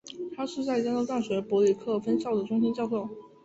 [0.35, 3.07] 他是在加州大学伯克利分校的终身教授。